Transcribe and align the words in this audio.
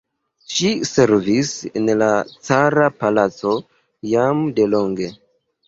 Ŝi 0.53 0.69
servis 0.91 1.51
en 1.81 1.91
la 1.99 2.09
cara 2.49 2.89
palaco 3.05 3.55
jam 4.17 4.45
de 4.59 4.69
longe. 4.75 5.15